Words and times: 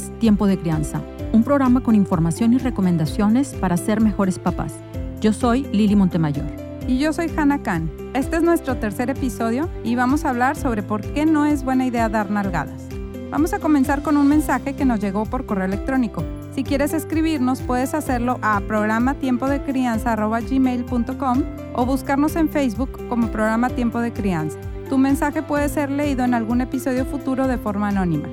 Tiempo 0.00 0.46
de 0.46 0.58
Crianza, 0.58 1.02
un 1.32 1.44
programa 1.44 1.82
con 1.82 1.94
información 1.94 2.54
y 2.54 2.58
recomendaciones 2.58 3.52
para 3.52 3.76
ser 3.76 4.00
mejores 4.00 4.38
papás. 4.38 4.72
Yo 5.20 5.34
soy 5.34 5.64
Lili 5.64 5.96
Montemayor. 5.96 6.46
Y 6.88 6.98
yo 6.98 7.12
soy 7.12 7.30
Hannah 7.36 7.62
Khan. 7.62 7.90
Este 8.14 8.36
es 8.36 8.42
nuestro 8.42 8.76
tercer 8.76 9.10
episodio 9.10 9.68
y 9.84 9.94
vamos 9.94 10.24
a 10.24 10.30
hablar 10.30 10.56
sobre 10.56 10.82
por 10.82 11.02
qué 11.02 11.26
no 11.26 11.44
es 11.44 11.62
buena 11.62 11.84
idea 11.84 12.08
dar 12.08 12.30
nalgadas. 12.30 12.88
Vamos 13.30 13.52
a 13.52 13.58
comenzar 13.58 14.02
con 14.02 14.16
un 14.16 14.28
mensaje 14.28 14.74
que 14.74 14.86
nos 14.86 14.98
llegó 14.98 15.26
por 15.26 15.44
correo 15.44 15.66
electrónico. 15.66 16.24
Si 16.54 16.64
quieres 16.64 16.94
escribirnos, 16.94 17.60
puedes 17.60 17.92
hacerlo 17.92 18.38
a 18.40 18.60
programa 18.60 19.14
tiempo 19.14 19.46
de 19.46 19.60
o 21.74 21.86
buscarnos 21.86 22.36
en 22.36 22.48
Facebook 22.48 23.08
como 23.08 23.28
programa 23.28 23.68
Tiempo 23.68 24.00
de 24.00 24.12
Crianza. 24.12 24.58
Tu 24.88 24.96
mensaje 24.96 25.42
puede 25.42 25.68
ser 25.68 25.90
leído 25.90 26.24
en 26.24 26.32
algún 26.32 26.62
episodio 26.62 27.04
futuro 27.04 27.46
de 27.46 27.58
forma 27.58 27.88
anónima. 27.88 28.28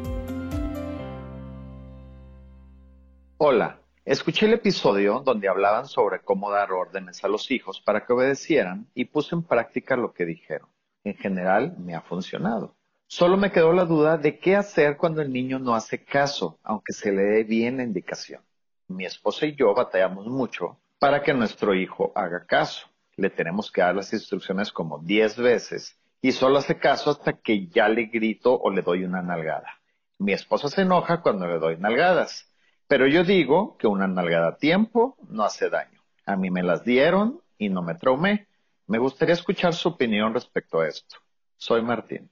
Hola, 3.41 3.79
escuché 4.03 4.47
el 4.47 4.53
episodio 4.55 5.21
donde 5.21 5.47
hablaban 5.47 5.85
sobre 5.85 6.19
cómo 6.19 6.51
dar 6.51 6.73
órdenes 6.73 7.23
a 7.23 7.29
los 7.29 7.49
hijos 7.51 7.79
para 7.79 8.05
que 8.05 8.11
obedecieran 8.11 8.89
y 8.93 9.05
puse 9.05 9.33
en 9.33 9.43
práctica 9.43 9.95
lo 9.95 10.11
que 10.11 10.25
dijeron. 10.25 10.67
En 11.05 11.15
general, 11.15 11.73
me 11.77 11.95
ha 11.95 12.01
funcionado. 12.01 12.75
Solo 13.07 13.37
me 13.37 13.49
quedó 13.49 13.71
la 13.71 13.85
duda 13.85 14.17
de 14.17 14.39
qué 14.39 14.57
hacer 14.57 14.97
cuando 14.97 15.21
el 15.21 15.31
niño 15.31 15.57
no 15.57 15.73
hace 15.73 16.03
caso, 16.03 16.59
aunque 16.63 16.91
se 16.91 17.13
le 17.13 17.21
dé 17.21 17.43
bien 17.45 17.77
la 17.77 17.83
indicación. 17.83 18.41
Mi 18.89 19.05
esposa 19.05 19.45
y 19.45 19.55
yo 19.55 19.73
batallamos 19.73 20.27
mucho 20.27 20.77
para 20.99 21.23
que 21.23 21.33
nuestro 21.33 21.73
hijo 21.73 22.11
haga 22.15 22.45
caso. 22.45 22.89
Le 23.15 23.29
tenemos 23.29 23.71
que 23.71 23.79
dar 23.79 23.95
las 23.95 24.11
instrucciones 24.11 24.69
como 24.69 24.99
10 24.99 25.37
veces 25.37 25.97
y 26.21 26.33
solo 26.33 26.57
hace 26.57 26.77
caso 26.77 27.11
hasta 27.11 27.31
que 27.31 27.67
ya 27.67 27.87
le 27.87 28.07
grito 28.07 28.59
o 28.59 28.69
le 28.69 28.81
doy 28.81 29.05
una 29.05 29.21
nalgada. 29.21 29.79
Mi 30.17 30.33
esposa 30.33 30.67
se 30.67 30.81
enoja 30.81 31.21
cuando 31.21 31.47
le 31.47 31.57
doy 31.57 31.77
nalgadas 31.77 32.48
pero 32.89 33.05
yo 33.05 33.23
digo 33.23 33.77
que 33.77 33.85
una 33.85 34.07
nalgada 34.07 34.47
a 34.47 34.57
tiempo 34.57 35.15
no 35.29 35.43
hace 35.43 35.69
daño. 35.69 36.01
A 36.25 36.35
mí 36.35 36.49
me 36.49 36.63
las 36.63 36.83
dieron 36.83 37.39
y 37.59 37.69
no 37.69 37.83
me 37.83 37.93
traumé. 37.93 38.47
Me 38.87 38.97
gustaría 38.97 39.35
escuchar 39.35 39.75
su 39.75 39.89
opinión 39.89 40.33
respecto 40.33 40.79
a 40.79 40.87
esto. 40.87 41.17
Soy 41.55 41.83
Martín. 41.83 42.31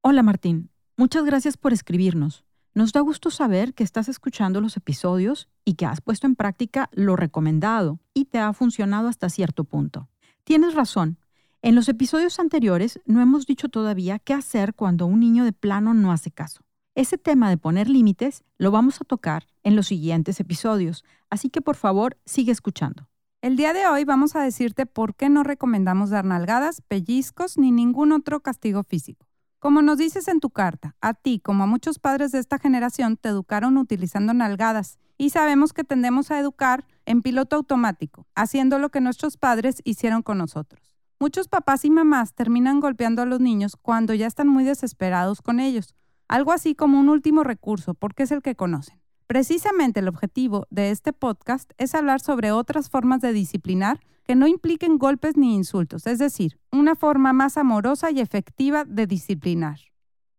Hola 0.00 0.24
Martín, 0.24 0.70
muchas 0.96 1.24
gracias 1.24 1.56
por 1.56 1.72
escribirnos. 1.72 2.44
Nos 2.74 2.92
da 2.92 2.98
gusto 3.00 3.30
saber 3.30 3.74
que 3.74 3.84
estás 3.84 4.08
escuchando 4.08 4.60
los 4.60 4.76
episodios 4.76 5.48
y 5.64 5.74
que 5.74 5.86
has 5.86 6.00
puesto 6.00 6.26
en 6.26 6.34
práctica 6.34 6.90
lo 6.90 7.14
recomendado 7.14 8.00
y 8.14 8.24
te 8.24 8.40
ha 8.40 8.52
funcionado 8.52 9.06
hasta 9.06 9.28
cierto 9.28 9.62
punto. 9.62 10.08
Tienes 10.42 10.74
razón. 10.74 11.18
En 11.60 11.76
los 11.76 11.88
episodios 11.88 12.40
anteriores 12.40 13.00
no 13.06 13.20
hemos 13.20 13.46
dicho 13.46 13.68
todavía 13.68 14.18
qué 14.18 14.34
hacer 14.34 14.74
cuando 14.74 15.06
un 15.06 15.20
niño 15.20 15.44
de 15.44 15.52
plano 15.52 15.94
no 15.94 16.10
hace 16.10 16.32
caso. 16.32 16.64
Ese 16.94 17.16
tema 17.16 17.48
de 17.48 17.56
poner 17.56 17.88
límites 17.88 18.44
lo 18.58 18.70
vamos 18.70 19.00
a 19.00 19.04
tocar 19.04 19.46
en 19.62 19.76
los 19.76 19.86
siguientes 19.86 20.38
episodios, 20.40 21.04
así 21.30 21.48
que 21.48 21.62
por 21.62 21.76
favor 21.76 22.18
sigue 22.26 22.52
escuchando. 22.52 23.08
El 23.40 23.56
día 23.56 23.72
de 23.72 23.86
hoy 23.86 24.04
vamos 24.04 24.36
a 24.36 24.42
decirte 24.42 24.84
por 24.84 25.14
qué 25.14 25.30
no 25.30 25.42
recomendamos 25.42 26.10
dar 26.10 26.26
nalgadas, 26.26 26.82
pellizcos 26.82 27.56
ni 27.56 27.70
ningún 27.70 28.12
otro 28.12 28.40
castigo 28.40 28.82
físico. 28.82 29.26
Como 29.58 29.80
nos 29.80 29.96
dices 29.96 30.28
en 30.28 30.38
tu 30.38 30.50
carta, 30.50 30.94
a 31.00 31.14
ti 31.14 31.40
como 31.40 31.64
a 31.64 31.66
muchos 31.66 31.98
padres 31.98 32.30
de 32.30 32.40
esta 32.40 32.58
generación 32.58 33.16
te 33.16 33.30
educaron 33.30 33.78
utilizando 33.78 34.34
nalgadas 34.34 34.98
y 35.16 35.30
sabemos 35.30 35.72
que 35.72 35.84
tendemos 35.84 36.30
a 36.30 36.38
educar 36.38 36.84
en 37.06 37.22
piloto 37.22 37.56
automático, 37.56 38.26
haciendo 38.34 38.78
lo 38.78 38.90
que 38.90 39.00
nuestros 39.00 39.38
padres 39.38 39.80
hicieron 39.84 40.20
con 40.20 40.36
nosotros. 40.36 40.94
Muchos 41.18 41.48
papás 41.48 41.86
y 41.86 41.90
mamás 41.90 42.34
terminan 42.34 42.80
golpeando 42.80 43.22
a 43.22 43.26
los 43.26 43.40
niños 43.40 43.76
cuando 43.80 44.12
ya 44.12 44.26
están 44.26 44.48
muy 44.48 44.64
desesperados 44.64 45.40
con 45.40 45.58
ellos 45.58 45.94
algo 46.32 46.52
así 46.52 46.74
como 46.74 46.98
un 46.98 47.10
último 47.10 47.44
recurso, 47.44 47.92
porque 47.92 48.22
es 48.22 48.32
el 48.32 48.40
que 48.40 48.54
conocen. 48.54 48.98
Precisamente 49.26 50.00
el 50.00 50.08
objetivo 50.08 50.66
de 50.70 50.90
este 50.90 51.12
podcast 51.12 51.70
es 51.76 51.94
hablar 51.94 52.20
sobre 52.20 52.52
otras 52.52 52.88
formas 52.88 53.20
de 53.20 53.34
disciplinar 53.34 54.00
que 54.24 54.34
no 54.34 54.46
impliquen 54.46 54.96
golpes 54.96 55.36
ni 55.36 55.54
insultos, 55.54 56.06
es 56.06 56.18
decir, 56.18 56.58
una 56.70 56.94
forma 56.94 57.34
más 57.34 57.58
amorosa 57.58 58.10
y 58.10 58.20
efectiva 58.20 58.86
de 58.86 59.06
disciplinar. 59.06 59.78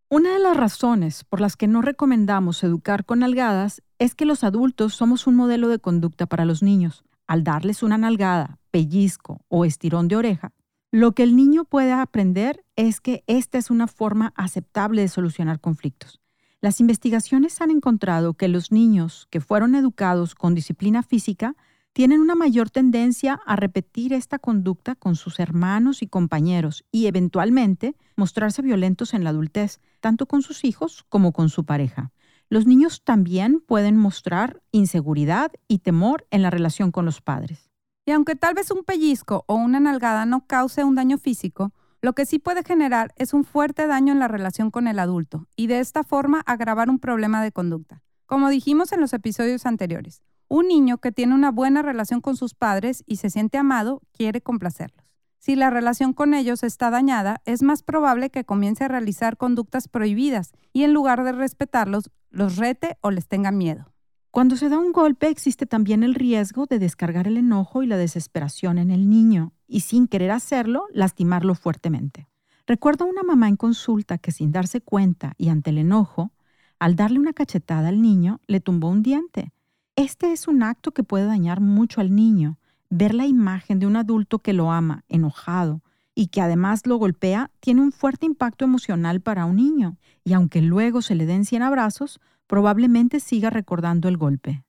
Una 0.10 0.34
de 0.34 0.40
las 0.40 0.58
razones 0.58 1.24
por 1.26 1.40
las 1.40 1.56
que 1.56 1.68
no 1.68 1.84
recomendamos 1.84 2.64
educar 2.64 3.06
con 3.06 3.20
nalgadas 3.20 3.84
es 4.00 4.16
que 4.16 4.26
los 4.26 4.44
adultos 4.44 4.96
somos 4.96 5.28
un 5.28 5.36
modelo 5.36 5.68
de 5.68 5.78
conducta 5.78 6.26
para 6.26 6.46
los 6.46 6.64
niños. 6.64 7.04
Al 7.28 7.44
darles 7.44 7.84
una 7.84 8.00
nalgada, 8.00 8.58
pellizco 8.72 9.42
o 9.48 9.64
estirón 9.64 10.08
de 10.08 10.16
oreja, 10.16 10.54
lo 10.94 11.14
que 11.14 11.24
el 11.24 11.36
niño 11.36 11.66
puede 11.66 11.92
aprender 11.92 12.64
es 12.76 13.02
que 13.02 13.24
esta 13.26 13.58
es 13.58 13.72
una 13.72 13.88
forma 13.88 14.32
aceptable 14.36 15.02
de 15.02 15.08
solucionar 15.08 15.60
conflictos. 15.60 16.22
Las 16.62 16.80
investigaciones 16.80 17.60
han 17.62 17.72
encontrado 17.72 18.36
que 18.36 18.48
los 18.48 18.72
niños 18.72 19.28
que 19.32 19.42
fueron 19.42 19.74
educados 19.74 20.36
con 20.36 20.54
disciplina 20.54 21.02
física 21.02 21.56
tienen 21.94 22.22
una 22.22 22.36
mayor 22.36 22.70
tendencia 22.70 23.40
a 23.48 23.56
repetir 23.56 24.14
esta 24.14 24.38
conducta 24.38 24.94
con 24.94 25.16
sus 25.16 25.40
hermanos 25.40 26.04
y 26.04 26.08
compañeros 26.08 26.86
y 26.92 27.08
eventualmente 27.08 27.96
mostrarse 28.16 28.62
violentos 28.62 29.16
en 29.16 29.24
la 29.24 29.32
adultez, 29.32 29.80
tanto 30.00 30.28
con 30.28 30.44
sus 30.44 30.64
hijos 30.64 31.06
como 31.10 31.32
con 31.32 31.50
su 31.50 31.66
pareja. 31.66 32.12
Los 32.50 32.68
niños 32.68 33.02
también 33.04 33.62
pueden 33.62 33.98
mostrar 33.98 34.62
inseguridad 34.72 35.54
y 35.68 35.80
temor 35.80 36.28
en 36.30 36.44
la 36.44 36.52
relación 36.52 36.92
con 36.92 37.06
los 37.06 37.20
padres. 37.20 37.73
Y 38.06 38.12
aunque 38.12 38.36
tal 38.36 38.54
vez 38.54 38.70
un 38.70 38.84
pellizco 38.84 39.46
o 39.48 39.56
una 39.56 39.80
nalgada 39.80 40.26
no 40.26 40.46
cause 40.46 40.84
un 40.84 40.96
daño 40.96 41.18
físico, 41.18 41.72
lo 42.02 42.14
que 42.14 42.26
sí 42.26 42.38
puede 42.38 42.64
generar 42.64 43.14
es 43.16 43.34
un 43.34 43.46
fuerte 43.46 43.88
daño 43.88 44.12
en 44.12 44.20
la 44.20 44.28
relación 44.28 44.72
con 44.72 44.88
el 44.88 45.00
adulto 45.00 45.48
y 45.56 45.68
de 45.68 45.80
esta 45.80 46.04
forma 46.04 46.42
agravar 46.46 46.90
un 46.90 47.00
problema 47.00 47.42
de 47.42 47.54
conducta. 47.54 48.02
Como 48.26 48.50
dijimos 48.50 48.92
en 48.92 49.00
los 49.00 49.14
episodios 49.14 49.66
anteriores, 49.66 50.22
un 50.50 50.68
niño 50.68 50.98
que 50.98 51.14
tiene 51.14 51.34
una 51.34 51.50
buena 51.50 51.82
relación 51.82 52.20
con 52.20 52.36
sus 52.36 52.56
padres 52.56 53.04
y 53.08 53.18
se 53.18 53.30
siente 53.30 53.58
amado 53.58 54.02
quiere 54.12 54.42
complacerlos. 54.42 55.06
Si 55.40 55.56
la 55.56 55.70
relación 55.70 56.12
con 56.12 56.34
ellos 56.34 56.64
está 56.64 56.90
dañada, 56.90 57.42
es 57.46 57.64
más 57.64 57.84
probable 57.84 58.30
que 58.30 58.44
comience 58.44 58.84
a 58.84 58.90
realizar 58.90 59.38
conductas 59.38 59.88
prohibidas 59.88 60.52
y 60.74 60.84
en 60.84 60.94
lugar 60.94 61.24
de 61.24 61.32
respetarlos, 61.32 62.10
los 62.30 62.58
rete 62.58 62.98
o 63.00 63.12
les 63.12 63.28
tenga 63.30 63.52
miedo. 63.52 63.93
Cuando 64.34 64.56
se 64.56 64.68
da 64.68 64.80
un 64.80 64.94
golpe 64.94 65.28
existe 65.28 65.68
también 65.68 66.02
el 66.02 66.16
riesgo 66.16 66.66
de 66.66 66.80
descargar 66.80 67.28
el 67.28 67.38
enojo 67.38 67.84
y 67.84 67.86
la 67.86 67.98
desesperación 67.98 68.80
en 68.80 68.90
el 68.90 69.08
niño 69.08 69.54
y 69.68 69.82
sin 69.82 70.08
querer 70.08 70.32
hacerlo, 70.32 70.88
lastimarlo 70.92 71.54
fuertemente. 71.54 72.28
Recuerdo 72.66 73.06
a 73.06 73.10
una 73.10 73.22
mamá 73.22 73.48
en 73.48 73.58
consulta 73.58 74.18
que 74.18 74.32
sin 74.32 74.52
darse 74.52 74.82
cuenta 74.82 75.36
y 75.38 75.50
ante 75.50 75.70
el 75.70 75.78
enojo, 75.78 76.32
al 76.80 76.96
darle 76.96 77.20
una 77.20 77.34
cachetada 77.34 77.90
al 77.90 78.02
niño, 78.02 78.42
le 78.48 78.60
tumbó 78.60 78.90
un 78.90 79.04
diente. 79.04 79.54
Este 79.96 80.32
es 80.32 80.48
un 80.48 80.64
acto 80.64 80.94
que 80.94 81.04
puede 81.04 81.28
dañar 81.28 81.62
mucho 81.62 82.02
al 82.02 82.16
niño. 82.16 82.58
Ver 82.90 83.14
la 83.14 83.28
imagen 83.28 83.78
de 83.78 83.86
un 83.86 83.98
adulto 83.98 84.40
que 84.40 84.54
lo 84.54 84.72
ama, 84.72 85.04
enojado, 85.10 85.84
y 86.16 86.30
que 86.30 86.42
además 86.42 86.88
lo 86.88 86.98
golpea, 86.98 87.52
tiene 87.60 87.82
un 87.82 87.92
fuerte 87.92 88.26
impacto 88.26 88.66
emocional 88.66 89.22
para 89.22 89.46
un 89.46 89.58
niño. 89.58 89.98
Y 90.24 90.34
aunque 90.34 90.64
luego 90.64 91.04
se 91.04 91.14
le 91.14 91.28
den 91.28 91.46
100 91.46 91.62
abrazos, 91.62 92.20
probablemente 92.48 93.20
siga 93.20 93.50
recordando 93.50 94.08
el 94.08 94.18
golpe. 94.18 94.64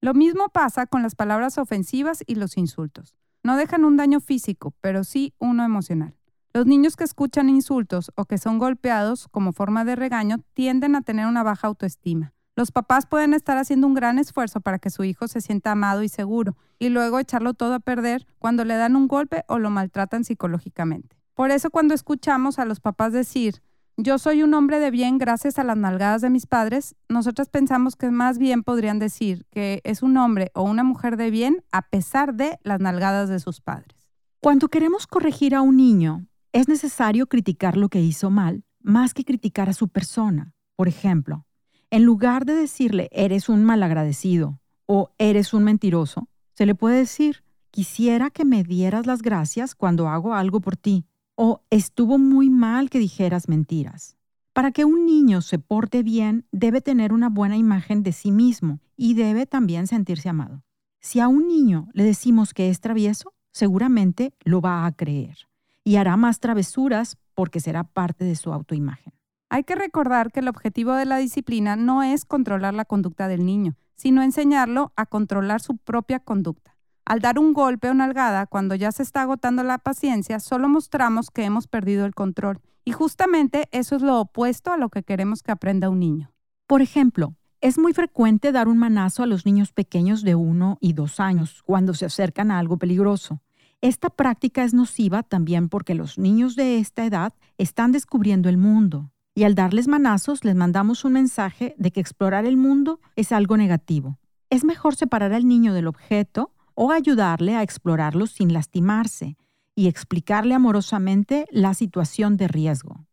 Lo 0.00 0.14
mismo 0.14 0.48
pasa 0.50 0.86
con 0.86 1.02
las 1.02 1.14
palabras 1.14 1.58
ofensivas 1.58 2.22
y 2.26 2.34
los 2.34 2.56
insultos. 2.56 3.16
No 3.42 3.56
dejan 3.56 3.84
un 3.84 3.96
daño 3.96 4.20
físico, 4.20 4.74
pero 4.80 5.04
sí 5.04 5.34
uno 5.38 5.64
emocional. 5.64 6.16
Los 6.52 6.66
niños 6.66 6.96
que 6.96 7.04
escuchan 7.04 7.48
insultos 7.48 8.12
o 8.14 8.26
que 8.26 8.38
son 8.38 8.58
golpeados 8.58 9.28
como 9.28 9.52
forma 9.52 9.84
de 9.84 9.96
regaño 9.96 10.38
tienden 10.54 10.94
a 10.94 11.02
tener 11.02 11.26
una 11.26 11.42
baja 11.42 11.66
autoestima. 11.66 12.32
Los 12.56 12.70
papás 12.70 13.06
pueden 13.06 13.34
estar 13.34 13.58
haciendo 13.58 13.88
un 13.88 13.94
gran 13.94 14.18
esfuerzo 14.20 14.60
para 14.60 14.78
que 14.78 14.90
su 14.90 15.02
hijo 15.02 15.26
se 15.26 15.40
sienta 15.40 15.72
amado 15.72 16.04
y 16.04 16.08
seguro, 16.08 16.56
y 16.78 16.90
luego 16.90 17.18
echarlo 17.18 17.54
todo 17.54 17.74
a 17.74 17.80
perder 17.80 18.26
cuando 18.38 18.64
le 18.64 18.76
dan 18.76 18.94
un 18.94 19.08
golpe 19.08 19.42
o 19.48 19.58
lo 19.58 19.70
maltratan 19.70 20.22
psicológicamente. 20.22 21.16
Por 21.34 21.50
eso 21.50 21.70
cuando 21.70 21.94
escuchamos 21.94 22.60
a 22.60 22.64
los 22.64 22.78
papás 22.78 23.12
decir, 23.12 23.60
yo 23.96 24.18
soy 24.18 24.42
un 24.42 24.54
hombre 24.54 24.80
de 24.80 24.90
bien 24.90 25.18
gracias 25.18 25.58
a 25.58 25.64
las 25.64 25.76
nalgadas 25.76 26.20
de 26.22 26.30
mis 26.30 26.46
padres, 26.46 26.96
nosotros 27.08 27.48
pensamos 27.48 27.96
que 27.96 28.10
más 28.10 28.38
bien 28.38 28.62
podrían 28.62 28.98
decir 28.98 29.46
que 29.50 29.80
es 29.84 30.02
un 30.02 30.16
hombre 30.16 30.50
o 30.54 30.62
una 30.62 30.82
mujer 30.82 31.16
de 31.16 31.30
bien 31.30 31.64
a 31.70 31.82
pesar 31.82 32.34
de 32.34 32.58
las 32.62 32.80
nalgadas 32.80 33.28
de 33.28 33.38
sus 33.38 33.60
padres. 33.60 34.10
Cuando 34.40 34.68
queremos 34.68 35.06
corregir 35.06 35.54
a 35.54 35.62
un 35.62 35.76
niño, 35.76 36.26
es 36.52 36.68
necesario 36.68 37.26
criticar 37.28 37.76
lo 37.76 37.88
que 37.88 38.00
hizo 38.00 38.30
mal 38.30 38.64
más 38.84 39.14
que 39.14 39.24
criticar 39.24 39.70
a 39.70 39.72
su 39.72 39.88
persona. 39.88 40.52
Por 40.76 40.88
ejemplo, 40.88 41.46
en 41.90 42.04
lugar 42.04 42.44
de 42.44 42.54
decirle 42.54 43.08
eres 43.12 43.48
un 43.48 43.64
malagradecido 43.64 44.60
o 44.86 45.14
eres 45.18 45.54
un 45.54 45.64
mentiroso, 45.64 46.28
se 46.52 46.66
le 46.66 46.74
puede 46.74 46.98
decir 46.98 47.42
quisiera 47.70 48.30
que 48.30 48.44
me 48.44 48.62
dieras 48.62 49.06
las 49.06 49.22
gracias 49.22 49.74
cuando 49.74 50.08
hago 50.08 50.34
algo 50.34 50.60
por 50.60 50.76
ti 50.76 51.06
o 51.36 51.62
estuvo 51.70 52.18
muy 52.18 52.50
mal 52.50 52.90
que 52.90 52.98
dijeras 52.98 53.48
mentiras. 53.48 54.16
Para 54.52 54.70
que 54.70 54.84
un 54.84 55.04
niño 55.04 55.42
se 55.42 55.58
porte 55.58 56.02
bien, 56.02 56.46
debe 56.52 56.80
tener 56.80 57.12
una 57.12 57.28
buena 57.28 57.56
imagen 57.56 58.02
de 58.02 58.12
sí 58.12 58.30
mismo 58.30 58.80
y 58.96 59.14
debe 59.14 59.46
también 59.46 59.86
sentirse 59.86 60.28
amado. 60.28 60.62
Si 61.00 61.20
a 61.20 61.28
un 61.28 61.48
niño 61.48 61.88
le 61.92 62.04
decimos 62.04 62.54
que 62.54 62.70
es 62.70 62.80
travieso, 62.80 63.34
seguramente 63.52 64.32
lo 64.44 64.60
va 64.60 64.86
a 64.86 64.92
creer 64.92 65.36
y 65.84 65.96
hará 65.96 66.16
más 66.16 66.40
travesuras 66.40 67.18
porque 67.34 67.60
será 67.60 67.84
parte 67.84 68.24
de 68.24 68.36
su 68.36 68.52
autoimagen. 68.52 69.12
Hay 69.50 69.64
que 69.64 69.74
recordar 69.74 70.32
que 70.32 70.40
el 70.40 70.48
objetivo 70.48 70.94
de 70.94 71.04
la 71.04 71.18
disciplina 71.18 71.76
no 71.76 72.02
es 72.02 72.24
controlar 72.24 72.74
la 72.74 72.84
conducta 72.84 73.28
del 73.28 73.44
niño, 73.44 73.76
sino 73.94 74.22
enseñarlo 74.22 74.92
a 74.96 75.06
controlar 75.06 75.60
su 75.60 75.76
propia 75.76 76.20
conducta. 76.20 76.73
Al 77.06 77.20
dar 77.20 77.38
un 77.38 77.52
golpe 77.52 77.90
o 77.90 77.94
nalgada 77.94 78.46
cuando 78.46 78.74
ya 78.74 78.90
se 78.90 79.02
está 79.02 79.22
agotando 79.22 79.62
la 79.62 79.78
paciencia, 79.78 80.40
solo 80.40 80.68
mostramos 80.68 81.30
que 81.30 81.44
hemos 81.44 81.66
perdido 81.66 82.06
el 82.06 82.14
control. 82.14 82.60
Y 82.84 82.92
justamente 82.92 83.68
eso 83.72 83.96
es 83.96 84.02
lo 84.02 84.20
opuesto 84.20 84.72
a 84.72 84.78
lo 84.78 84.88
que 84.88 85.02
queremos 85.02 85.42
que 85.42 85.52
aprenda 85.52 85.90
un 85.90 86.00
niño. 86.00 86.32
Por 86.66 86.80
ejemplo, 86.80 87.34
es 87.60 87.78
muy 87.78 87.92
frecuente 87.92 88.52
dar 88.52 88.68
un 88.68 88.78
manazo 88.78 89.22
a 89.22 89.26
los 89.26 89.44
niños 89.44 89.72
pequeños 89.72 90.22
de 90.22 90.34
uno 90.34 90.78
y 90.80 90.94
dos 90.94 91.20
años 91.20 91.62
cuando 91.64 91.92
se 91.94 92.06
acercan 92.06 92.50
a 92.50 92.58
algo 92.58 92.78
peligroso. 92.78 93.42
Esta 93.82 94.08
práctica 94.08 94.64
es 94.64 94.72
nociva 94.72 95.22
también 95.22 95.68
porque 95.68 95.94
los 95.94 96.18
niños 96.18 96.56
de 96.56 96.78
esta 96.78 97.04
edad 97.04 97.34
están 97.58 97.92
descubriendo 97.92 98.48
el 98.48 98.56
mundo 98.56 99.10
y 99.34 99.44
al 99.44 99.54
darles 99.54 99.88
manazos 99.88 100.44
les 100.44 100.54
mandamos 100.54 101.04
un 101.04 101.14
mensaje 101.14 101.74
de 101.76 101.90
que 101.90 102.00
explorar 102.00 102.46
el 102.46 102.56
mundo 102.56 103.00
es 103.14 103.30
algo 103.32 103.58
negativo. 103.58 104.18
Es 104.48 104.64
mejor 104.64 104.94
separar 104.94 105.34
al 105.34 105.46
niño 105.46 105.74
del 105.74 105.86
objeto 105.86 106.52
o 106.74 106.90
ayudarle 106.90 107.56
a 107.56 107.62
explorarlo 107.62 108.26
sin 108.26 108.52
lastimarse 108.52 109.36
y 109.74 109.88
explicarle 109.88 110.54
amorosamente 110.54 111.46
la 111.50 111.74
situación 111.74 112.36
de 112.36 112.48
riesgo. 112.48 113.06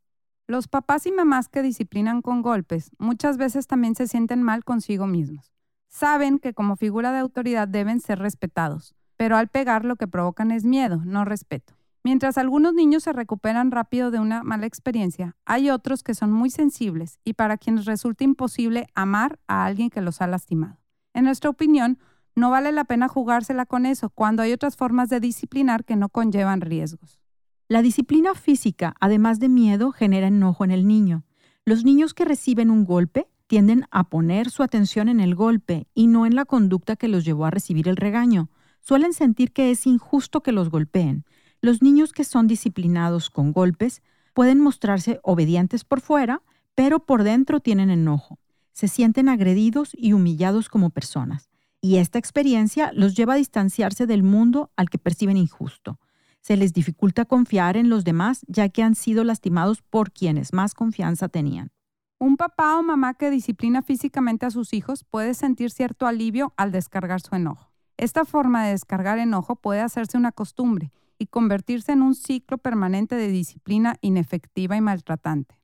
Los 0.47 0.67
papás 0.67 1.05
y 1.05 1.11
mamás 1.11 1.47
que 1.47 1.61
disciplinan 1.61 2.21
con 2.21 2.41
golpes 2.41 2.91
muchas 2.97 3.37
veces 3.37 3.67
también 3.67 3.95
se 3.95 4.07
sienten 4.07 4.43
mal 4.43 4.63
consigo 4.63 5.07
mismos. 5.07 5.53
Saben 5.87 6.39
que 6.39 6.53
como 6.53 6.75
figura 6.75 7.11
de 7.11 7.19
autoridad 7.19 7.67
deben 7.67 7.99
ser 7.99 8.19
respetados, 8.19 8.95
pero 9.17 9.37
al 9.37 9.47
pegar 9.47 9.85
lo 9.85 9.95
que 9.95 10.07
provocan 10.07 10.51
es 10.51 10.65
miedo, 10.65 11.01
no 11.05 11.25
respeto. 11.25 11.75
Mientras 12.03 12.37
algunos 12.39 12.73
niños 12.73 13.03
se 13.03 13.13
recuperan 13.13 13.69
rápido 13.69 14.09
de 14.09 14.19
una 14.19 14.41
mala 14.41 14.65
experiencia, 14.65 15.35
hay 15.45 15.69
otros 15.69 16.01
que 16.01 16.15
son 16.15 16.31
muy 16.31 16.49
sensibles 16.49 17.19
y 17.23 17.33
para 17.33 17.57
quienes 17.57 17.85
resulta 17.85 18.23
imposible 18.23 18.87
amar 18.95 19.39
a 19.47 19.65
alguien 19.65 19.91
que 19.91 20.01
los 20.01 20.21
ha 20.21 20.27
lastimado. 20.27 20.79
En 21.13 21.25
nuestra 21.25 21.51
opinión, 21.51 21.99
no 22.35 22.49
vale 22.49 22.71
la 22.71 22.85
pena 22.85 23.07
jugársela 23.07 23.65
con 23.65 23.85
eso 23.85 24.09
cuando 24.09 24.41
hay 24.41 24.53
otras 24.53 24.75
formas 24.75 25.09
de 25.09 25.19
disciplinar 25.19 25.83
que 25.83 25.95
no 25.95 26.09
conllevan 26.09 26.61
riesgos. 26.61 27.19
La 27.67 27.81
disciplina 27.81 28.35
física, 28.35 28.95
además 28.99 29.39
de 29.39 29.49
miedo, 29.49 29.91
genera 29.91 30.27
enojo 30.27 30.63
en 30.63 30.71
el 30.71 30.87
niño. 30.87 31.23
Los 31.65 31.83
niños 31.83 32.13
que 32.13 32.25
reciben 32.25 32.71
un 32.71 32.85
golpe 32.85 33.27
tienden 33.47 33.85
a 33.91 34.05
poner 34.05 34.49
su 34.49 34.63
atención 34.63 35.09
en 35.09 35.19
el 35.19 35.35
golpe 35.35 35.87
y 35.93 36.07
no 36.07 36.25
en 36.25 36.35
la 36.35 36.45
conducta 36.45 36.95
que 36.95 37.07
los 37.07 37.25
llevó 37.25 37.45
a 37.45 37.51
recibir 37.51 37.87
el 37.87 37.97
regaño. 37.97 38.49
Suelen 38.79 39.13
sentir 39.13 39.51
que 39.51 39.71
es 39.71 39.85
injusto 39.85 40.41
que 40.41 40.51
los 40.51 40.69
golpeen. 40.69 41.25
Los 41.61 41.81
niños 41.81 42.13
que 42.13 42.23
son 42.23 42.47
disciplinados 42.47 43.29
con 43.29 43.51
golpes 43.51 44.01
pueden 44.33 44.59
mostrarse 44.59 45.19
obedientes 45.21 45.83
por 45.83 46.01
fuera, 46.01 46.41
pero 46.75 47.05
por 47.05 47.23
dentro 47.23 47.59
tienen 47.59 47.89
enojo. 47.89 48.39
Se 48.71 48.87
sienten 48.87 49.29
agredidos 49.29 49.91
y 49.93 50.13
humillados 50.13 50.69
como 50.69 50.89
personas. 50.89 51.50
Y 51.81 51.97
esta 51.97 52.19
experiencia 52.19 52.91
los 52.93 53.15
lleva 53.15 53.33
a 53.33 53.37
distanciarse 53.37 54.05
del 54.05 54.23
mundo 54.23 54.71
al 54.75 54.89
que 54.89 54.99
perciben 54.99 55.37
injusto 55.37 55.99
se 56.41 56.57
les 56.57 56.73
dificulta 56.73 57.25
confiar 57.25 57.77
en 57.77 57.89
los 57.89 58.03
demás 58.03 58.43
ya 58.47 58.67
que 58.69 58.83
han 58.83 58.95
sido 58.95 59.23
lastimados 59.23 59.81
por 59.81 60.11
quienes 60.11 60.53
más 60.53 60.73
confianza 60.73 61.29
tenían. 61.29 61.71
Un 62.19 62.37
papá 62.37 62.77
o 62.77 62.83
mamá 62.83 63.13
que 63.13 63.29
disciplina 63.29 63.81
físicamente 63.81 64.45
a 64.45 64.51
sus 64.51 64.73
hijos 64.73 65.03
puede 65.03 65.33
sentir 65.33 65.71
cierto 65.71 66.05
alivio 66.05 66.53
al 66.57 66.71
descargar 66.71 67.21
su 67.21 67.35
enojo. 67.35 67.71
Esta 67.97 68.25
forma 68.25 68.65
de 68.65 68.71
descargar 68.71 69.19
enojo 69.19 69.55
puede 69.55 69.81
hacerse 69.81 70.17
una 70.17 70.31
costumbre 70.31 70.91
y 71.17 71.27
convertirse 71.27 71.91
en 71.91 72.01
un 72.01 72.15
ciclo 72.15 72.57
permanente 72.57 73.15
de 73.15 73.27
disciplina 73.27 73.95
inefectiva 74.01 74.75
y 74.75 74.81
maltratante. 74.81 75.59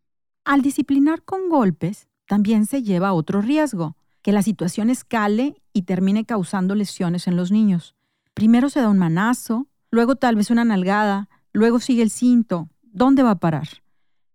Al 0.46 0.62
disciplinar 0.62 1.24
con 1.24 1.50
golpes, 1.50 2.08
también 2.28 2.66
se 2.66 2.84
lleva 2.84 3.14
otro 3.14 3.42
riesgo, 3.42 3.96
que 4.28 4.34
la 4.34 4.44
situación 4.44 4.90
escale 4.90 5.56
y 5.72 5.84
termine 5.84 6.26
causando 6.26 6.76
lesiones 6.76 7.28
en 7.28 7.38
los 7.38 7.50
niños. 7.50 7.96
Primero 8.34 8.70
se 8.70 8.82
da 8.82 8.90
un 8.90 8.98
manazo, 8.98 9.70
luego 9.90 10.18
tal 10.18 10.36
vez 10.36 10.52
una 10.52 10.66
nalgada, 10.66 11.30
luego 11.54 11.80
sigue 11.80 12.04
el 12.04 12.10
cinto. 12.10 12.68
¿Dónde 12.82 13.24
va 13.24 13.32
a 13.32 13.40
parar? 13.40 13.70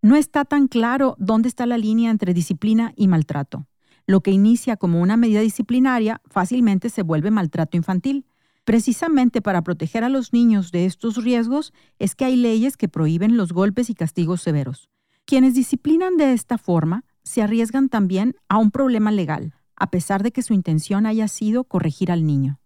No 0.01 0.17
está 0.17 0.47
tan 0.47 0.67
claro 0.67 1.15
dónde 1.19 1.51
está 1.51 1.67
la 1.67 1.77
línea 1.77 2.11
entre 2.11 2.33
disciplina 2.33 2.95
y 2.97 3.07
maltrato. 3.07 3.67
Lo 4.07 4.23
que 4.23 4.31
inicia 4.31 4.79
como 4.79 4.99
una 4.99 5.19
medida 5.19 5.41
disciplinaria 5.41 6.23
fácilmente 6.25 6.89
se 6.89 7.03
vuelve 7.03 7.31
maltrato 7.31 7.77
infantil. 7.77 8.25
Precisamente 8.65 9.43
para 9.43 9.61
proteger 9.61 10.05
a 10.05 10.09
los 10.09 10.33
niños 10.33 10.73
de 10.73 10.87
estos 10.87 11.23
riesgos 11.23 11.75
es 11.99 12.15
que 12.15 12.25
hay 12.25 12.37
leyes 12.37 12.79
que 12.79 12.89
prohíben 12.89 13.37
los 13.37 13.53
golpes 13.53 13.91
y 13.91 13.95
castigos 13.95 14.41
severos. 14.41 14.89
Quienes 15.27 15.53
disciplinan 15.53 16.17
de 16.17 16.33
esta 16.33 16.57
forma 16.57 17.05
se 17.25 17.43
arriesgan 17.43 17.91
también 17.91 18.37
a 18.49 18.57
un 18.57 18.71
problema 18.71 19.13
legal, 19.13 19.53
a 19.77 19.91
pesar 19.91 20.23
de 20.23 20.33
que 20.33 20.43
su 20.43 20.55
intención 20.55 21.07
haya 21.07 21.29
sido 21.29 21.65
corregir 21.65 22.13
al 22.13 22.27
niño. 22.27 22.61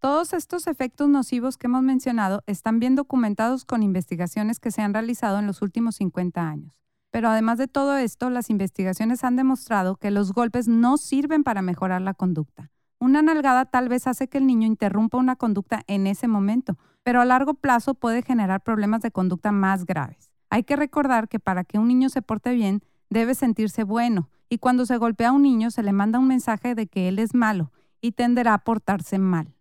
Todos 0.00 0.32
estos 0.32 0.68
efectos 0.68 1.08
nocivos 1.08 1.56
que 1.56 1.66
hemos 1.66 1.82
mencionado 1.82 2.44
están 2.46 2.78
bien 2.78 2.94
documentados 2.94 3.64
con 3.64 3.82
investigaciones 3.82 4.60
que 4.60 4.70
se 4.70 4.80
han 4.80 4.94
realizado 4.94 5.38
en 5.40 5.46
los 5.46 5.60
últimos 5.60 5.96
50 5.96 6.48
años. 6.48 6.72
Pero 7.10 7.28
además 7.28 7.58
de 7.58 7.68
todo 7.68 7.96
esto, 7.96 8.30
las 8.30 8.50
investigaciones 8.50 9.24
han 9.24 9.36
demostrado 9.36 9.96
que 9.96 10.10
los 10.10 10.32
golpes 10.32 10.68
no 10.68 10.98
sirven 10.98 11.42
para 11.42 11.62
mejorar 11.62 12.00
la 12.00 12.14
conducta. 12.14 12.70
Una 13.00 13.22
nalgada 13.22 13.64
tal 13.64 13.88
vez 13.88 14.06
hace 14.06 14.28
que 14.28 14.38
el 14.38 14.46
niño 14.46 14.66
interrumpa 14.66 15.18
una 15.18 15.36
conducta 15.36 15.82
en 15.86 16.06
ese 16.06 16.28
momento, 16.28 16.76
pero 17.02 17.20
a 17.20 17.24
largo 17.24 17.54
plazo 17.54 17.94
puede 17.94 18.22
generar 18.22 18.62
problemas 18.62 19.02
de 19.02 19.10
conducta 19.10 19.52
más 19.52 19.86
graves. 19.86 20.30
Hay 20.50 20.64
que 20.64 20.76
recordar 20.76 21.28
que 21.28 21.38
para 21.38 21.64
que 21.64 21.78
un 21.78 21.88
niño 21.88 22.08
se 22.08 22.22
porte 22.22 22.52
bien, 22.54 22.82
debe 23.10 23.34
sentirse 23.34 23.84
bueno, 23.84 24.28
y 24.48 24.58
cuando 24.58 24.86
se 24.86 24.96
golpea 24.96 25.30
a 25.30 25.32
un 25.32 25.42
niño 25.42 25.70
se 25.70 25.82
le 25.82 25.92
manda 25.92 26.18
un 26.18 26.28
mensaje 26.28 26.74
de 26.74 26.86
que 26.86 27.08
él 27.08 27.18
es 27.18 27.34
malo 27.34 27.72
y 28.00 28.12
tenderá 28.12 28.54
a 28.54 28.64
portarse 28.64 29.18
mal. 29.18 29.54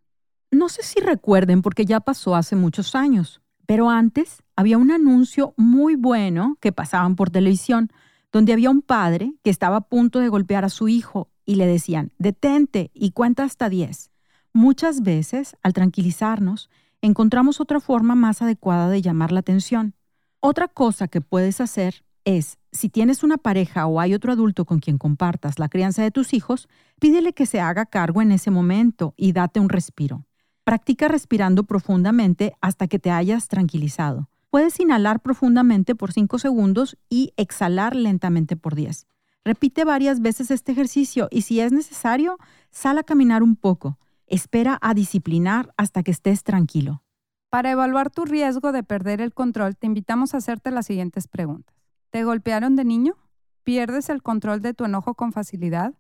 No 0.52 0.70
sé 0.70 0.84
si 0.84 1.00
recuerden 1.00 1.62
porque 1.62 1.86
ya 1.86 2.00
pasó 2.00 2.36
hace 2.36 2.56
muchos 2.56 2.96
años, 2.96 3.42
pero 3.66 3.90
antes 3.90 4.44
había 4.56 4.78
un 4.78 4.92
anuncio 4.92 5.54
muy 5.58 5.96
bueno 5.96 6.58
que 6.62 6.72
pasaban 6.72 7.16
por 7.16 7.30
televisión, 7.30 7.92
donde 8.32 8.54
había 8.54 8.70
un 8.70 8.82
padre 8.82 9.34
que 9.44 9.50
estaba 9.50 9.78
a 9.78 9.82
punto 9.82 10.20
de 10.20 10.30
golpear 10.30 10.64
a 10.64 10.70
su 10.70 10.88
hijo 10.88 11.30
y 11.46 11.56
le 11.56 11.68
decían, 11.68 12.12
detente 12.18 12.92
y 12.94 13.12
cuenta 13.12 13.44
hasta 13.44 13.70
10. 13.70 14.12
Muchas 14.54 15.02
veces, 15.02 15.58
al 15.64 15.74
tranquilizarnos, 15.74 16.70
encontramos 17.02 17.60
otra 17.60 17.80
forma 17.80 18.16
más 18.16 18.42
adecuada 18.42 18.90
de 18.90 19.02
llamar 19.02 19.32
la 19.32 19.42
atención. 19.42 19.94
Otra 20.40 20.68
cosa 20.68 21.08
que 21.08 21.22
puedes 21.22 21.62
hacer 21.62 22.06
es, 22.26 22.58
si 22.78 22.90
tienes 22.90 23.24
una 23.24 23.38
pareja 23.38 23.88
o 23.88 24.00
hay 24.00 24.14
otro 24.14 24.32
adulto 24.32 24.64
con 24.64 24.80
quien 24.80 24.98
compartas 24.98 25.60
la 25.60 25.68
crianza 25.68 26.04
de 26.04 26.12
tus 26.12 26.34
hijos, 26.34 26.70
pídele 27.00 27.34
que 27.34 27.46
se 27.46 27.60
haga 27.60 27.86
cargo 27.86 28.22
en 28.22 28.32
ese 28.32 28.52
momento 28.52 29.14
y 29.18 29.34
date 29.34 29.60
un 29.60 29.70
respiro. 29.70 30.26
Practica 30.64 31.08
respirando 31.08 31.64
profundamente 31.64 32.56
hasta 32.62 32.88
que 32.88 33.00
te 33.00 33.10
hayas 33.10 33.48
tranquilizado. 33.48 34.30
Puedes 34.50 34.80
inhalar 34.80 35.22
profundamente 35.22 35.96
por 35.96 36.14
5 36.14 36.40
segundos 36.40 36.98
y 37.10 37.34
exhalar 37.36 37.96
lentamente 37.96 38.56
por 38.56 38.76
10. 38.76 39.08
Repite 39.44 39.84
varias 39.84 40.22
veces 40.22 40.52
este 40.52 40.72
ejercicio 40.74 41.28
y 41.32 41.42
si 41.42 41.60
es 41.60 41.72
necesario, 41.72 42.38
sal 42.70 42.98
a 42.98 43.04
caminar 43.04 43.44
un 43.44 43.56
poco. 43.56 43.98
Espera 44.28 44.78
a 44.82 44.94
disciplinar 44.94 45.74
hasta 45.78 46.04
que 46.04 46.12
estés 46.12 46.44
tranquilo. 46.44 47.02
Para 47.50 47.72
evaluar 47.72 48.10
tu 48.10 48.26
riesgo 48.26 48.72
de 48.72 48.84
perder 48.84 49.22
el 49.22 49.34
control, 49.34 49.78
te 49.78 49.88
invitamos 49.88 50.34
a 50.34 50.38
hacerte 50.38 50.70
las 50.70 50.86
siguientes 50.86 51.28
preguntas. 51.28 51.77
¿Te 52.10 52.24
golpearon 52.24 52.76
de 52.76 52.86
niño? 52.86 53.16
¿Pierdes 53.64 54.10
el 54.10 54.24
control 54.24 54.62
de 54.62 54.74
tu 54.74 54.86
enojo 54.86 55.16
con 55.16 55.34
facilidad? 55.34 55.94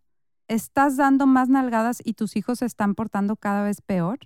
¿Estás 0.48 0.96
dando 0.96 1.28
más 1.28 1.50
nalgadas 1.50 2.02
y 2.04 2.14
tus 2.14 2.38
hijos 2.38 2.60
se 2.60 2.66
están 2.66 2.96
portando 2.96 3.36
cada 3.36 3.64
vez 3.64 3.82
peor? 3.82 4.20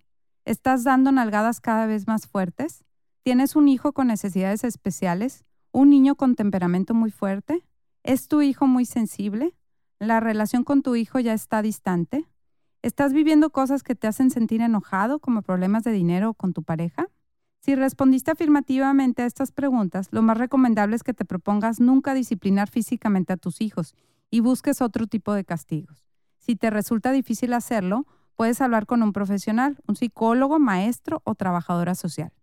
¿Estás 0.45 0.83
dando 0.83 1.11
nalgadas 1.11 1.59
cada 1.59 1.87
vez 1.87 2.07
más 2.07 2.27
fuertes? 2.27 2.83
¿Tienes 3.23 3.55
un 3.55 3.67
hijo 3.67 3.93
con 3.93 4.07
necesidades 4.07 4.63
especiales? 4.63 5.43
¿Un 5.71 5.89
niño 5.89 6.15
con 6.15 6.35
temperamento 6.35 6.93
muy 6.93 7.09
fuerte? 7.09 7.63
¿Es 8.03 8.27
tu 8.27 8.41
hijo 8.41 8.67
muy 8.67 8.85
sensible? 8.85 9.55
¿La 9.99 10.19
relación 10.19 10.63
con 10.63 10.83
tu 10.83 10.95
hijo 10.95 11.19
ya 11.19 11.33
está 11.33 11.61
distante? 11.63 12.27
¿Estás 12.83 13.13
viviendo 13.13 13.51
cosas 13.51 13.83
que 13.83 13.95
te 13.95 14.07
hacen 14.07 14.29
sentir 14.31 14.61
enojado, 14.61 15.19
como 15.19 15.41
problemas 15.41 15.83
de 15.83 15.91
dinero 15.91 16.33
con 16.33 16.53
tu 16.53 16.63
pareja? 16.63 17.07
Si 17.61 17.75
respondiste 17.75 18.31
afirmativamente 18.31 19.21
a 19.21 19.27
estas 19.27 19.51
preguntas, 19.51 20.07
lo 20.09 20.23
más 20.23 20.37
recomendable 20.37 20.95
es 20.95 21.03
que 21.03 21.13
te 21.13 21.25
propongas 21.25 21.79
nunca 21.79 22.15
disciplinar 22.15 22.69
físicamente 22.69 23.33
a 23.33 23.37
tus 23.37 23.61
hijos 23.61 23.93
y 24.31 24.39
busques 24.39 24.81
otro 24.81 25.05
tipo 25.05 25.33
de 25.33 25.45
castigos. 25.45 26.07
Si 26.39 26.55
te 26.55 26.71
resulta 26.71 27.11
difícil 27.11 27.53
hacerlo, 27.53 28.07
puedes 28.35 28.61
hablar 28.61 28.87
con 28.87 29.03
un 29.03 29.13
profesional, 29.13 29.77
un 29.87 29.95
psicólogo, 29.95 30.57
maestro 30.57 31.21
o 31.23 31.35
trabajadora 31.35 31.93
social. 31.93 32.33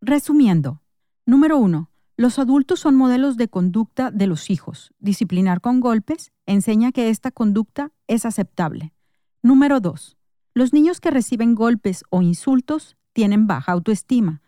Resumiendo, 0.00 0.80
número 1.26 1.58
uno, 1.58 1.90
los 2.16 2.38
adultos 2.38 2.78
son 2.78 2.94
modelos 2.94 3.36
de 3.36 3.48
conducta 3.48 4.12
de 4.12 4.28
los 4.28 4.48
hijos. 4.48 4.92
Disciplinar 5.00 5.60
con 5.60 5.80
golpes 5.80 6.30
enseña 6.46 6.92
que 6.92 7.08
esta 7.08 7.32
conducta 7.32 7.90
es 8.06 8.24
aceptable. 8.24 8.94
Número 9.42 9.80
dos, 9.80 10.16
los 10.54 10.72
niños 10.72 11.00
que 11.00 11.10
reciben 11.10 11.56
golpes 11.56 12.04
o 12.10 12.22
insultos 12.22 12.96
tienen 13.12 13.48
baja 13.48 13.72
autoestima. 13.72 14.41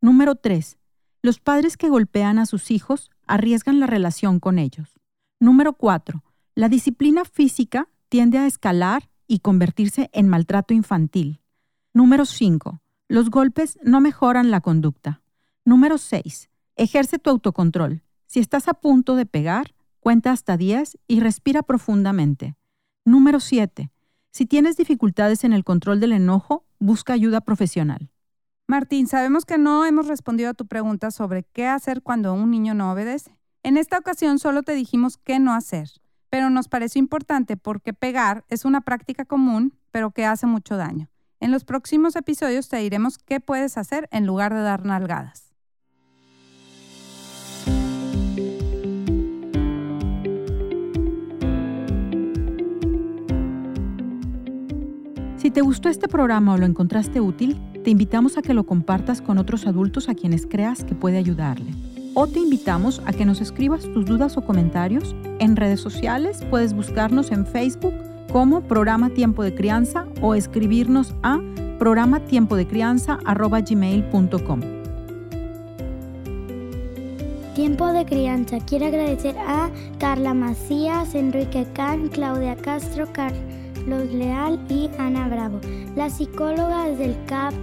Número 0.00 0.36
tres, 0.36 0.78
los 1.22 1.40
padres 1.40 1.76
que 1.76 1.88
golpean 1.88 2.38
a 2.38 2.46
sus 2.46 2.70
hijos 2.70 3.10
arriesgan 3.26 3.80
la 3.80 3.86
relación 3.86 4.38
con 4.38 4.60
ellos. 4.60 5.00
Número 5.40 5.72
4. 5.72 6.22
La 6.54 6.68
disciplina 6.68 7.24
física 7.24 7.88
tiende 8.08 8.38
a 8.38 8.46
escalar 8.46 9.10
y 9.26 9.40
convertirse 9.40 10.08
en 10.12 10.28
maltrato 10.28 10.72
infantil. 10.72 11.40
Número 11.92 12.26
5. 12.26 12.80
Los 13.08 13.30
golpes 13.30 13.78
no 13.82 14.00
mejoran 14.00 14.52
la 14.52 14.60
conducta. 14.60 15.20
Número 15.64 15.98
6. 15.98 16.48
Ejerce 16.76 17.18
tu 17.18 17.30
autocontrol. 17.30 18.02
Si 18.26 18.38
estás 18.38 18.68
a 18.68 18.74
punto 18.74 19.16
de 19.16 19.26
pegar, 19.26 19.74
cuenta 19.98 20.30
hasta 20.30 20.56
10 20.56 20.96
y 21.08 21.18
respira 21.18 21.64
profundamente. 21.64 22.54
Número 23.04 23.40
7. 23.40 23.90
Si 24.30 24.46
tienes 24.46 24.76
dificultades 24.76 25.42
en 25.42 25.52
el 25.52 25.64
control 25.64 25.98
del 25.98 26.12
enojo, 26.12 26.64
busca 26.78 27.14
ayuda 27.14 27.40
profesional. 27.40 28.10
Martín, 28.70 29.06
sabemos 29.06 29.46
que 29.46 29.56
no 29.56 29.86
hemos 29.86 30.08
respondido 30.08 30.50
a 30.50 30.54
tu 30.54 30.66
pregunta 30.66 31.10
sobre 31.10 31.42
qué 31.42 31.66
hacer 31.66 32.02
cuando 32.02 32.34
un 32.34 32.50
niño 32.50 32.74
no 32.74 32.92
obedece. 32.92 33.34
En 33.62 33.78
esta 33.78 33.96
ocasión 33.96 34.38
solo 34.38 34.62
te 34.62 34.74
dijimos 34.74 35.16
qué 35.16 35.38
no 35.38 35.54
hacer, 35.54 35.88
pero 36.28 36.50
nos 36.50 36.68
pareció 36.68 36.98
importante 36.98 37.56
porque 37.56 37.94
pegar 37.94 38.44
es 38.50 38.66
una 38.66 38.82
práctica 38.82 39.24
común, 39.24 39.72
pero 39.90 40.10
que 40.10 40.26
hace 40.26 40.46
mucho 40.46 40.76
daño. 40.76 41.08
En 41.40 41.50
los 41.50 41.64
próximos 41.64 42.14
episodios 42.14 42.68
te 42.68 42.76
diremos 42.76 43.16
qué 43.16 43.40
puedes 43.40 43.78
hacer 43.78 44.06
en 44.12 44.26
lugar 44.26 44.52
de 44.52 44.60
dar 44.60 44.84
nalgadas. 44.84 45.54
Si 55.38 55.50
te 55.50 55.62
gustó 55.62 55.88
este 55.88 56.06
programa 56.08 56.52
o 56.52 56.58
lo 56.58 56.66
encontraste 56.66 57.22
útil, 57.22 57.58
te 57.84 57.90
invitamos 57.90 58.38
a 58.38 58.42
que 58.42 58.54
lo 58.54 58.64
compartas 58.64 59.22
con 59.22 59.38
otros 59.38 59.66
adultos 59.66 60.08
a 60.08 60.14
quienes 60.14 60.46
creas 60.46 60.84
que 60.84 60.94
puede 60.94 61.18
ayudarle. 61.18 61.72
O 62.14 62.26
te 62.26 62.38
invitamos 62.40 63.02
a 63.06 63.12
que 63.12 63.24
nos 63.24 63.40
escribas 63.40 63.84
tus 63.92 64.04
dudas 64.04 64.36
o 64.36 64.42
comentarios. 64.42 65.14
En 65.38 65.54
redes 65.56 65.80
sociales 65.80 66.40
puedes 66.50 66.72
buscarnos 66.72 67.30
en 67.30 67.46
Facebook 67.46 67.94
como 68.32 68.62
Programa 68.62 69.10
Tiempo 69.10 69.44
de 69.44 69.54
Crianza 69.54 70.08
o 70.20 70.34
escribirnos 70.34 71.14
a 71.22 71.40
programatiempodecrianza.gmail.com 71.78 74.60
Tiempo 77.54 77.92
de 77.92 78.04
Crianza. 78.04 78.58
Quiero 78.66 78.86
agradecer 78.86 79.36
a 79.38 79.70
Carla 79.98 80.34
Macías, 80.34 81.14
Enrique 81.14 81.68
Can, 81.72 82.08
Claudia 82.08 82.56
Castro, 82.56 83.06
Carlos 83.12 84.12
Leal 84.12 84.58
y 84.68 84.90
Ana 84.98 85.28
Bravo. 85.28 85.60
Las 85.96 86.18
psicólogas 86.18 86.98
del 86.98 87.16
CAP 87.26 87.54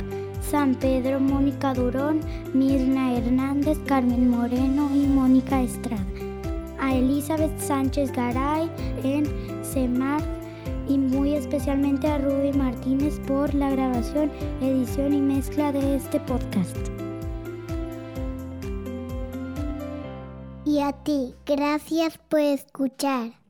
San 0.50 0.76
Pedro, 0.76 1.20
Mónica 1.20 1.74
Durón, 1.74 2.22
Mirna 2.54 3.16
Hernández, 3.16 3.80
Carmen 3.86 4.30
Moreno 4.30 4.90
y 4.94 5.08
Mónica 5.08 5.62
Estrada. 5.62 6.06
A 6.80 6.94
Elizabeth 6.94 7.58
Sánchez 7.60 8.12
Garay 8.12 8.70
en 9.04 9.26
CEMAR 9.64 10.22
y 10.88 10.98
muy 10.98 11.34
especialmente 11.34 12.08
a 12.08 12.20
Ruby 12.20 12.54
Martínez 12.54 13.20
por 13.28 13.54
la 13.56 13.72
grabación, 13.72 14.32
edición 14.62 15.14
y 15.14 15.22
mezcla 15.22 15.72
de 15.72 15.96
este 15.96 16.20
podcast. 16.20 16.78
Y 20.64 20.80
a 20.80 20.94
ti, 20.94 21.34
gracias 21.46 22.18
por 22.30 22.40
escuchar. 22.40 23.45